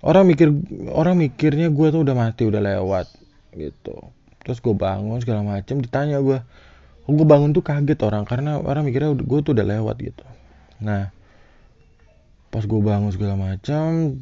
Orang 0.00 0.24
mikir 0.32 0.48
orang 0.88 1.20
mikirnya 1.20 1.68
gue 1.68 1.86
tuh 1.92 2.00
udah 2.00 2.16
mati 2.16 2.48
udah 2.48 2.60
lewat 2.64 3.12
gitu. 3.52 4.08
Terus 4.40 4.58
gue 4.64 4.72
bangun 4.72 5.20
segala 5.20 5.44
macam 5.44 5.76
ditanya 5.84 6.24
gue 6.24 6.40
gue 7.04 7.26
bangun 7.28 7.52
tuh 7.52 7.60
kaget 7.60 8.00
orang? 8.00 8.24
Karena 8.24 8.56
orang 8.56 8.88
mikirnya 8.88 9.12
gue 9.12 9.38
tuh 9.44 9.52
udah 9.52 9.66
lewat 9.68 9.96
gitu. 10.00 10.24
Nah 10.80 11.12
pas 12.48 12.64
gue 12.64 12.80
bangun 12.80 13.12
segala 13.12 13.36
macam 13.36 14.16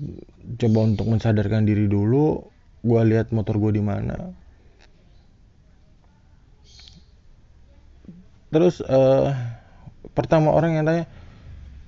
coba 0.59 0.78
untuk 0.82 1.06
mensadarkan 1.06 1.62
diri 1.62 1.87
dulu 1.87 2.42
gue 2.82 3.00
lihat 3.06 3.30
motor 3.30 3.54
gue 3.62 3.78
di 3.78 3.82
mana. 3.87 4.35
Terus 8.50 8.82
uh, 8.82 9.30
pertama 10.12 10.52
orang 10.52 10.76
yang 10.76 10.85
tanya 10.85 11.04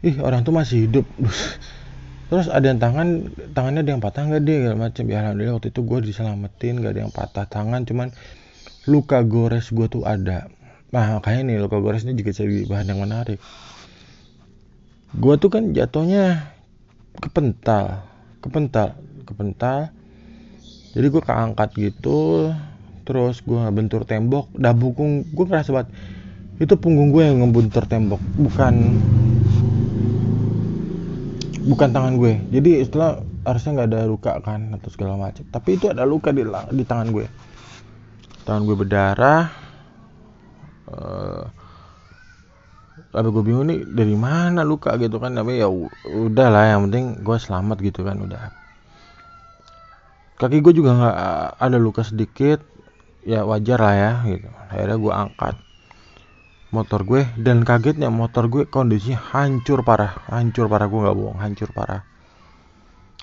ih 0.04 0.16
orang 0.20 0.44
tuh 0.44 0.52
masih 0.52 0.88
hidup. 0.88 1.06
Terus 2.28 2.48
ada 2.48 2.66
yang 2.66 2.80
tangan 2.80 3.30
tangannya 3.52 3.80
ada 3.84 3.90
yang 3.96 4.02
patah 4.02 4.24
nggak 4.26 4.42
deh 4.44 4.58
macam. 4.76 5.04
Ya 5.08 5.24
alhamdulillah 5.24 5.54
waktu 5.60 5.68
itu 5.72 5.80
gue 5.84 5.98
diselamatin 6.08 6.74
nggak 6.80 6.92
ada 6.92 7.00
yang 7.08 7.12
patah 7.12 7.46
tangan 7.48 7.84
cuman 7.84 8.08
luka 8.88 9.20
gores 9.24 9.72
gue 9.72 9.86
tuh 9.88 10.04
ada. 10.04 10.48
Nah 10.92 11.20
kayak 11.20 11.46
nih 11.48 11.60
luka 11.60 11.80
gores 11.80 12.04
ini 12.04 12.16
juga 12.16 12.32
jadi 12.32 12.64
bahan 12.68 12.90
yang 12.90 13.00
menarik. 13.04 13.40
Gue 15.14 15.34
tuh 15.38 15.52
kan 15.52 15.72
jatuhnya 15.72 16.52
kepental 17.20 18.04
kepental 18.40 18.96
kepental. 19.24 19.92
Jadi 20.94 21.06
gue 21.10 21.22
keangkat 21.22 21.68
gitu 21.76 22.50
terus 23.04 23.44
gue 23.44 23.60
bentur 23.68 24.08
tembok 24.08 24.48
dah 24.56 24.72
bukung 24.72 25.28
gue 25.28 25.44
kerasa 25.44 25.76
banget 25.76 25.92
itu 26.62 26.74
punggung 26.78 27.10
gue 27.10 27.26
yang 27.26 27.42
ngebuntur 27.42 27.82
tembok 27.90 28.22
bukan 28.38 28.74
bukan 31.64 31.88
tangan 31.90 32.14
gue. 32.20 32.38
Jadi 32.52 32.84
setelah 32.84 33.24
harusnya 33.44 33.70
nggak 33.80 33.88
ada 33.90 34.00
luka 34.06 34.32
kan 34.44 34.76
atau 34.76 34.88
segala 34.92 35.16
macam. 35.18 35.44
Tapi 35.48 35.70
itu 35.80 35.90
ada 35.90 36.04
luka 36.04 36.30
di 36.30 36.44
di 36.70 36.84
tangan 36.84 37.08
gue. 37.10 37.26
Tangan 38.44 38.62
gue 38.68 38.76
berdarah 38.76 39.48
uh, 40.92 41.42
tapi 43.14 43.30
gue 43.30 43.42
bingung 43.46 43.66
nih 43.70 43.80
dari 43.88 44.14
mana 44.14 44.62
luka 44.62 44.94
gitu 45.00 45.16
kan. 45.18 45.34
Tapi 45.34 45.58
ya 45.58 45.68
udah 45.68 46.48
lah 46.52 46.64
yang 46.76 46.86
penting 46.86 47.24
gue 47.24 47.36
selamat 47.40 47.76
gitu 47.80 48.04
kan 48.04 48.20
udah. 48.20 48.52
Kaki 50.34 50.60
gue 50.60 50.74
juga 50.76 50.90
nggak 50.94 51.16
ada 51.62 51.78
luka 51.80 52.02
sedikit 52.04 52.60
ya 53.24 53.42
wajar 53.48 53.80
lah 53.80 53.94
ya 53.96 54.12
gitu. 54.28 54.48
Akhirnya 54.68 54.98
gue 55.00 55.12
angkat 55.14 55.56
motor 56.74 57.06
gue 57.06 57.22
dan 57.38 57.62
kagetnya 57.62 58.10
motor 58.10 58.50
gue 58.50 58.66
kondisinya 58.66 59.22
hancur 59.30 59.86
parah 59.86 60.18
hancur 60.26 60.66
parah 60.66 60.90
gue 60.90 61.00
nggak 61.06 61.16
bohong 61.16 61.38
hancur 61.38 61.70
parah. 61.70 62.02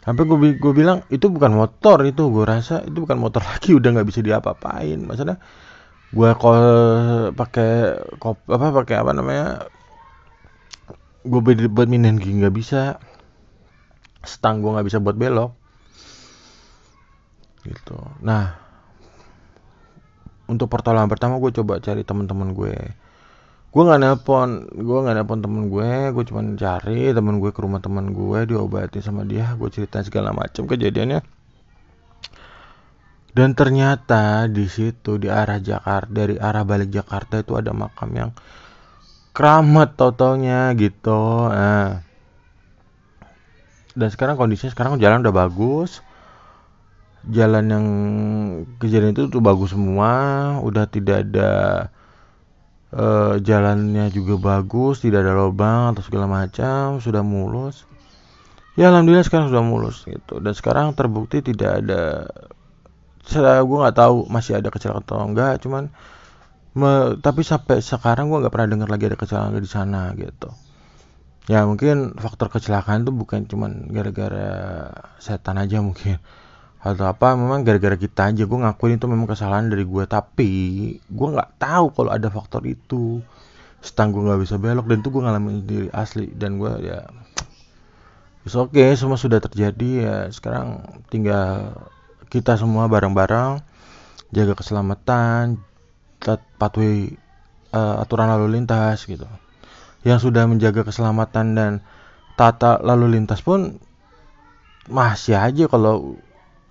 Sampai 0.02 0.26
gue, 0.26 0.58
gue 0.58 0.74
bilang 0.74 1.06
itu 1.14 1.30
bukan 1.30 1.54
motor 1.54 2.02
itu. 2.08 2.26
Gue 2.34 2.42
rasa 2.48 2.82
itu 2.82 3.06
bukan 3.06 3.22
motor 3.22 3.46
lagi 3.52 3.78
udah 3.78 3.90
nggak 4.00 4.08
bisa 4.10 4.24
diapa-apain. 4.26 4.98
Maksudnya 5.04 5.38
gue 6.12 6.30
kok 6.36 6.58
pakai 7.38 7.72
kop 8.20 8.44
apa 8.52 8.68
pakai 8.84 8.96
apa 9.00 9.12
namanya 9.16 9.48
gue 11.24 11.40
buat 11.72 11.88
minen 11.88 12.20
nggak 12.20 12.52
bisa 12.52 13.00
stang 14.26 14.60
gue 14.66 14.72
nggak 14.74 14.88
bisa 14.90 14.98
buat 14.98 15.16
belok. 15.20 15.52
Gitu. 17.62 17.98
Nah 18.26 18.58
untuk 20.50 20.68
pertolongan 20.68 21.08
pertama 21.08 21.40
gue 21.40 21.54
coba 21.56 21.80
cari 21.80 22.04
teman-teman 22.04 22.52
gue 22.52 22.76
gue 23.72 23.84
nggak 23.88 24.02
nelpon 24.04 24.68
gue 24.68 24.98
nggak 25.00 25.16
nelpon 25.16 25.40
temen 25.40 25.72
gue 25.72 26.12
gue 26.12 26.24
cuma 26.28 26.44
cari 26.60 27.16
temen 27.16 27.40
gue 27.40 27.56
ke 27.56 27.60
rumah 27.64 27.80
temen 27.80 28.12
gue 28.12 28.44
diobati 28.44 29.00
sama 29.00 29.24
dia 29.24 29.56
gue 29.56 29.70
cerita 29.72 30.04
segala 30.04 30.36
macam 30.36 30.68
kejadiannya 30.68 31.24
dan 33.32 33.56
ternyata 33.56 34.52
di 34.52 34.68
situ 34.68 35.16
di 35.16 35.32
arah 35.32 35.64
Jakarta 35.64 36.12
dari 36.12 36.36
arah 36.36 36.68
balik 36.68 36.92
Jakarta 36.92 37.40
itu 37.40 37.56
ada 37.56 37.72
makam 37.72 38.12
yang 38.12 38.32
keramat 39.32 39.96
tau-taunya 39.96 40.76
gitu 40.76 41.48
nah. 41.48 42.04
dan 43.96 44.10
sekarang 44.12 44.36
kondisinya 44.36 44.76
sekarang 44.76 45.00
jalan 45.00 45.24
udah 45.24 45.32
bagus 45.32 46.04
jalan 47.24 47.66
yang 47.72 47.86
kejadian 48.84 49.16
itu 49.16 49.32
tuh 49.32 49.40
bagus 49.40 49.72
semua 49.72 50.12
udah 50.60 50.92
tidak 50.92 51.24
ada 51.32 51.52
uh, 52.96 53.36
jalannya 53.40 54.12
juga 54.12 54.40
bagus 54.40 55.04
tidak 55.04 55.24
ada 55.28 55.34
lubang 55.36 55.96
atau 55.96 56.04
segala 56.04 56.28
macam 56.28 57.00
sudah 57.00 57.24
mulus. 57.24 57.88
Ya 58.80 58.88
alhamdulillah 58.88 59.28
sekarang 59.28 59.52
sudah 59.52 59.64
mulus 59.64 60.08
gitu. 60.08 60.40
Dan 60.40 60.54
sekarang 60.56 60.96
terbukti 60.96 61.44
tidak 61.44 61.84
ada 61.84 62.32
saya 63.22 63.62
gue 63.62 63.78
nggak 63.78 63.98
tahu 63.98 64.28
masih 64.28 64.58
ada 64.58 64.74
kecelakaan 64.74 65.06
atau 65.06 65.18
enggak 65.22 65.62
cuman 65.62 65.94
me, 66.74 67.20
tapi 67.22 67.46
sampai 67.46 67.84
sekarang 67.84 68.32
gue 68.32 68.42
nggak 68.42 68.54
pernah 68.54 68.70
dengar 68.72 68.90
lagi 68.90 69.12
ada 69.12 69.20
kecelakaan 69.20 69.60
di 69.60 69.70
sana 69.70 70.12
gitu. 70.16 70.50
Ya 71.50 71.68
mungkin 71.68 72.16
faktor 72.16 72.48
kecelakaan 72.48 73.04
itu 73.04 73.12
bukan 73.12 73.50
cuman 73.50 73.92
gara-gara 73.92 74.88
setan 75.20 75.60
aja 75.60 75.84
mungkin 75.84 76.22
atau 76.82 77.06
apa 77.06 77.38
memang 77.38 77.62
gara-gara 77.62 77.94
kita 77.94 78.34
aja 78.34 78.42
gue 78.50 78.58
ngakuin 78.58 78.98
itu 78.98 79.06
memang 79.06 79.30
kesalahan 79.30 79.70
dari 79.70 79.86
gue 79.86 80.02
tapi 80.10 80.52
gue 80.98 81.28
nggak 81.30 81.62
tahu 81.62 81.94
kalau 81.94 82.10
ada 82.10 82.28
faktor 82.34 82.66
itu. 82.66 83.22
Setang 83.82 84.14
gue 84.14 84.22
nggak 84.26 84.42
bisa 84.42 84.58
belok 84.58 84.90
dan 84.90 85.06
itu 85.06 85.10
gue 85.14 85.22
ngalamin 85.22 85.62
diri 85.62 85.90
asli. 85.94 86.34
Dan 86.34 86.58
gue 86.58 86.74
ya 86.82 87.06
oke 88.50 88.74
okay 88.74 88.98
semua 88.98 89.22
sudah 89.22 89.38
terjadi 89.38 89.90
ya. 90.02 90.18
Sekarang 90.34 90.82
tinggal 91.14 91.78
kita 92.34 92.58
semua 92.58 92.90
bareng-bareng 92.90 93.62
jaga 94.34 94.58
keselamatan 94.58 95.62
patuhi 96.58 97.14
uh, 97.78 98.02
aturan 98.02 98.26
lalu 98.26 98.58
lintas 98.58 99.06
gitu. 99.06 99.30
Yang 100.02 100.34
sudah 100.34 100.50
menjaga 100.50 100.82
keselamatan 100.82 101.54
dan 101.54 101.72
tata 102.34 102.82
lalu 102.82 103.22
lintas 103.22 103.46
pun 103.46 103.78
masih 104.90 105.38
aja 105.38 105.70
kalau 105.70 106.18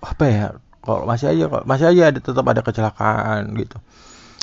apa 0.01 0.23
ya 0.25 0.45
kalau 0.81 1.05
masih 1.05 1.29
aja 1.29 1.43
kok 1.45 1.63
masih 1.69 1.85
aja 1.93 2.01
ada 2.09 2.19
tetap 2.19 2.45
ada 2.49 2.61
kecelakaan 2.65 3.53
gitu. 3.53 3.77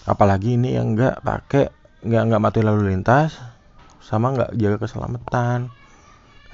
Apalagi 0.06 0.54
ini 0.54 0.78
yang 0.78 0.94
nggak 0.94 1.20
pakai 1.20 1.74
nggak 2.06 2.22
nggak 2.30 2.42
mati 2.42 2.60
lalu 2.62 2.94
lintas 2.94 3.34
sama 3.98 4.32
nggak 4.32 4.54
jaga 4.54 4.76
keselamatan. 4.86 5.68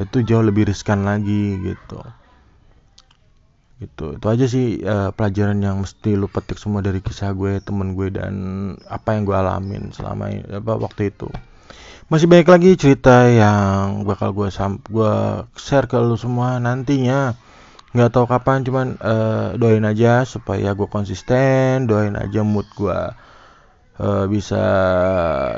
Itu 0.01 0.25
jauh 0.25 0.43
lebih 0.43 0.73
riskan 0.73 1.05
lagi 1.05 1.61
gitu. 1.61 2.01
Gitu 3.79 4.17
itu 4.17 4.27
aja 4.27 4.47
sih 4.49 4.81
uh, 4.81 5.13
pelajaran 5.13 5.61
yang 5.61 5.85
mesti 5.85 6.17
lu 6.17 6.33
petik 6.33 6.57
semua 6.57 6.81
dari 6.81 7.05
kisah 7.05 7.37
gue 7.37 7.61
temen 7.61 7.93
gue 7.93 8.09
dan 8.09 8.35
apa 8.89 9.13
yang 9.15 9.29
gue 9.29 9.37
alamin 9.37 9.93
selama 9.93 10.33
apa 10.49 10.73
waktu 10.81 11.13
itu. 11.13 11.29
Masih 12.09 12.25
banyak 12.25 12.49
lagi 12.49 12.71
cerita 12.81 13.29
yang 13.29 14.09
bakal 14.09 14.33
gue 14.33 14.49
sam 14.49 14.81
gue 14.81 15.45
share 15.61 15.85
ke 15.85 16.01
lu 16.01 16.17
semua 16.17 16.57
nantinya 16.57 17.37
nggak 17.95 18.11
tahu 18.11 18.27
kapan 18.27 18.67
cuman 18.67 18.99
uh, 18.99 19.55
doain 19.55 19.87
aja 19.87 20.27
supaya 20.27 20.75
gue 20.75 20.89
konsisten 20.91 21.87
doain 21.87 22.19
aja 22.19 22.43
mood 22.43 22.67
gue 22.75 23.01
uh, 24.03 24.25
bisa 24.27 24.63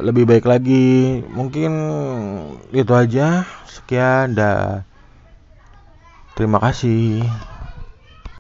lebih 0.05 0.29
baik 0.29 0.45
lagi. 0.45 1.25
Mungkin 1.25 1.73
itu 2.77 2.93
aja. 2.93 3.49
Sekian 3.69 4.37
dah. 4.37 4.85
Terima 6.37 6.61
kasih 6.61 7.25